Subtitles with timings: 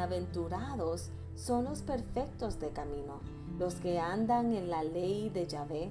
[0.00, 3.20] Bienaventurados son los perfectos de camino,
[3.58, 5.90] los que andan en la ley de Yahvé.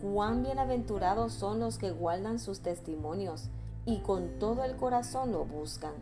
[0.00, 3.50] Cuán bienaventurados son los que guardan sus testimonios
[3.84, 5.92] y con todo el corazón lo buscan.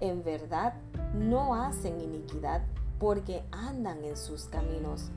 [0.00, 0.74] En verdad,
[1.14, 2.62] no hacen iniquidad
[2.98, 5.10] porque andan en sus caminos.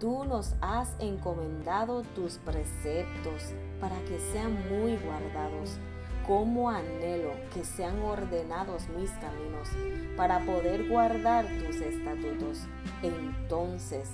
[0.00, 5.78] Tú nos has encomendado tus preceptos para que sean muy guardados.
[6.26, 9.68] Como anhelo que sean ordenados mis caminos
[10.16, 12.60] para poder guardar tus estatutos.
[13.02, 14.08] Entonces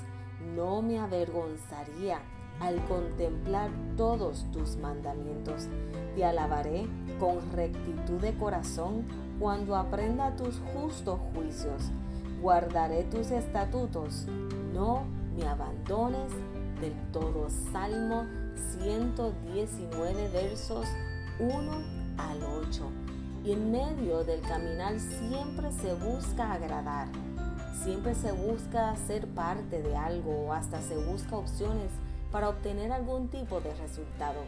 [0.55, 2.21] no me avergonzaría
[2.61, 5.69] al contemplar todos tus mandamientos.
[6.17, 6.87] Te alabaré
[7.21, 9.05] con rectitud de corazón
[9.39, 11.91] cuando aprenda tus justos juicios.
[12.41, 14.27] Guardaré tus estatutos.
[14.73, 15.05] No
[15.37, 16.33] me abandones
[16.81, 17.49] del todo.
[17.73, 18.25] Salmo
[18.81, 20.87] 119 versos
[21.39, 22.83] 1 al 8.
[23.45, 27.09] Y en medio del caminar siempre se busca agradar.
[27.83, 31.91] Siempre se busca ser parte de algo o hasta se busca opciones
[32.31, 34.41] para obtener algún tipo de resultado.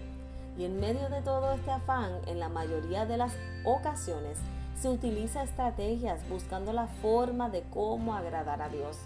[0.59, 3.33] Y en medio de todo este afán, en la mayoría de las
[3.65, 4.39] ocasiones,
[4.79, 8.99] se utiliza estrategias buscando la forma de cómo agradar a Dios.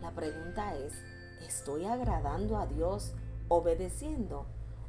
[0.00, 0.92] La pregunta es,
[1.46, 3.14] ¿estoy agradando a Dios
[3.48, 4.46] obedeciendo?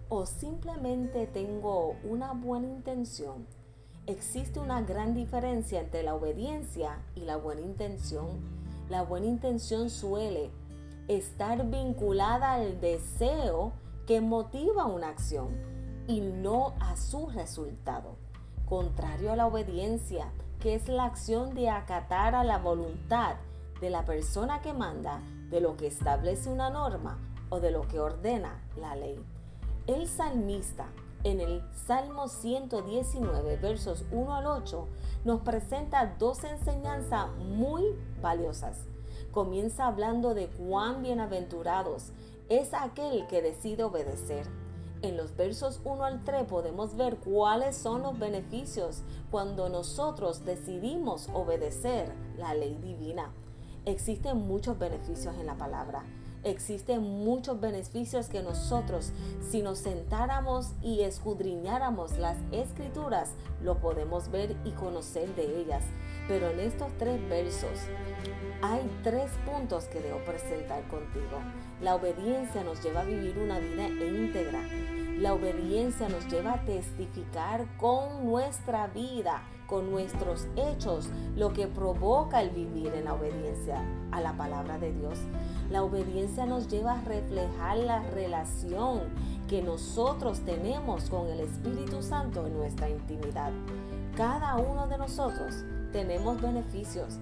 [0.09, 3.47] ¿O simplemente tengo una buena intención?
[4.05, 8.27] Existe una gran diferencia entre la obediencia y la buena intención.
[8.89, 10.51] La buena intención suele
[11.07, 13.71] estar vinculada al deseo
[14.05, 15.49] que motiva una acción
[16.07, 18.17] y no a su resultado.
[18.67, 23.35] Contrario a la obediencia, que es la acción de acatar a la voluntad
[23.79, 27.99] de la persona que manda, de lo que establece una norma o de lo que
[27.99, 29.19] ordena la ley.
[29.87, 30.87] El salmista
[31.23, 34.87] en el Salmo 119, versos 1 al 8,
[35.25, 37.83] nos presenta dos enseñanzas muy
[38.21, 38.87] valiosas
[39.33, 42.11] comienza hablando de cuán bienaventurados
[42.49, 44.47] es aquel que decide obedecer.
[45.01, 51.29] En los versos 1 al 3 podemos ver cuáles son los beneficios cuando nosotros decidimos
[51.33, 53.33] obedecer la ley divina.
[53.85, 56.05] Existen muchos beneficios en la palabra.
[56.43, 59.13] Existen muchos beneficios que nosotros,
[59.49, 63.31] si nos sentáramos y escudriñáramos las escrituras,
[63.61, 65.83] lo podemos ver y conocer de ellas.
[66.27, 67.79] Pero en estos tres versos
[68.61, 71.39] hay tres puntos que debo presentar contigo.
[71.81, 74.61] La obediencia nos lleva a vivir una vida íntegra.
[75.19, 82.41] La obediencia nos lleva a testificar con nuestra vida, con nuestros hechos, lo que provoca
[82.41, 85.19] el vivir en la obediencia a la palabra de Dios.
[85.69, 89.01] La obediencia nos lleva a reflejar la relación
[89.47, 93.51] que nosotros tenemos con el Espíritu Santo en nuestra intimidad.
[94.17, 97.19] Cada uno de nosotros tenemos beneficios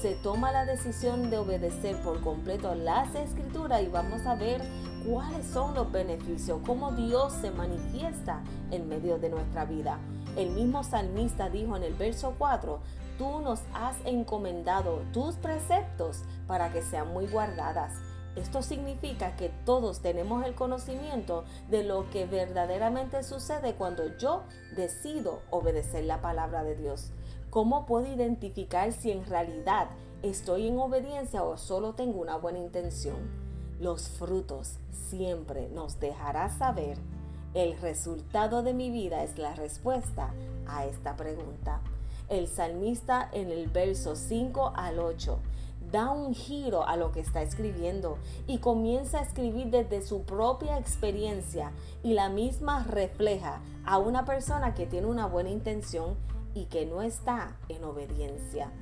[0.00, 4.62] se toma la decisión de obedecer por completo las escrituras y vamos a ver
[5.08, 9.98] cuáles son los beneficios, cómo Dios se manifiesta en medio de nuestra vida.
[10.36, 12.78] El mismo salmista dijo en el verso 4,
[13.16, 17.94] tú nos has encomendado tus preceptos para que sean muy guardadas.
[18.36, 24.42] Esto significa que todos tenemos el conocimiento de lo que verdaderamente sucede cuando yo
[24.76, 27.12] decido obedecer la palabra de Dios.
[27.50, 29.88] ¿Cómo puedo identificar si en realidad
[30.22, 33.47] estoy en obediencia o solo tengo una buena intención?
[33.80, 36.98] Los frutos siempre nos dejará saber.
[37.54, 40.34] El resultado de mi vida es la respuesta
[40.66, 41.80] a esta pregunta.
[42.28, 45.38] El salmista en el verso 5 al 8
[45.92, 50.76] da un giro a lo que está escribiendo y comienza a escribir desde su propia
[50.76, 51.72] experiencia
[52.02, 56.16] y la misma refleja a una persona que tiene una buena intención
[56.52, 58.72] y que no está en obediencia.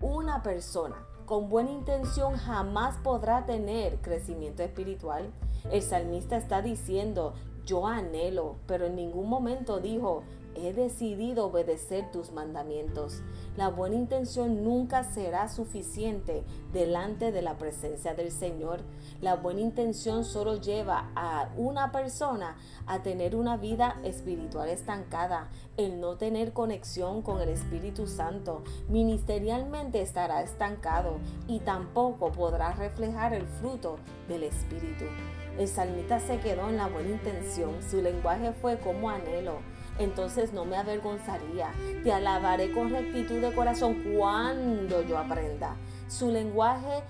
[0.00, 5.32] Una persona con buena intención jamás podrá tener crecimiento espiritual.
[5.70, 7.32] El salmista está diciendo,
[7.66, 10.22] yo anhelo, pero en ningún momento dijo,
[10.54, 13.22] he decidido obedecer tus mandamientos.
[13.56, 18.80] La buena intención nunca será suficiente delante de la presencia del Señor.
[19.20, 22.56] La buena intención solo lleva a una persona
[22.86, 28.62] a tener una vida espiritual estancada, el no tener conexión con el Espíritu Santo.
[28.88, 33.96] Ministerialmente estará estancado y tampoco podrá reflejar el fruto
[34.28, 35.04] del Espíritu.
[35.58, 39.58] El salmista se quedó en la buena intención, su lenguaje fue como anhelo
[39.98, 41.70] entonces no me avergonzaría.
[42.02, 45.76] Te alabaré con rectitud de corazón cuando yo aprenda.
[46.08, 47.02] Su lenguaje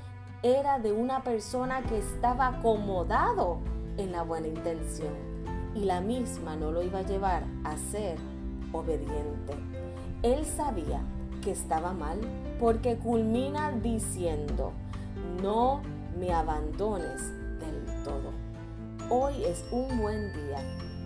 [0.42, 3.60] era de una persona que estaba acomodado
[3.96, 5.12] en la buena intención
[5.74, 8.18] y la misma no lo iba a llevar a ser
[8.72, 9.54] obediente.
[10.22, 11.00] Él sabía
[11.40, 12.18] que estaba mal,
[12.60, 14.72] porque culmina diciendo,
[15.42, 15.82] no
[16.16, 17.32] me abandones.
[19.14, 20.56] Hoy es un buen día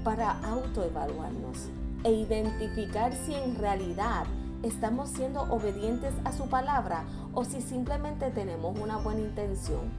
[0.05, 1.71] para autoevaluarnos
[2.05, 4.27] e identificar si en realidad
[4.63, 7.03] estamos siendo obedientes a su palabra
[7.35, 9.91] o si simplemente tenemos una buena intención.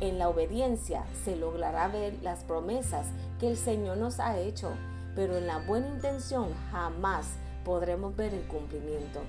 [0.00, 3.06] En la obediencia se logrará ver las promesas
[3.38, 4.72] que el Señor nos ha hecho,
[5.14, 7.28] pero en la buena intención jamás
[7.64, 9.20] podremos ver el cumplimiento.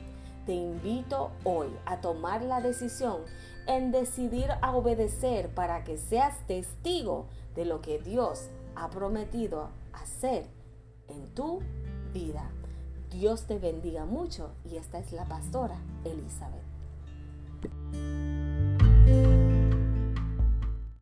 [0.46, 3.22] Te invito hoy a tomar la decisión
[3.66, 10.48] en decidir a obedecer para que seas testigo de lo que Dios ha prometido hacer
[11.08, 11.62] en tu
[12.14, 12.52] vida.
[13.10, 16.64] Dios te bendiga mucho y esta es la pastora Elizabeth.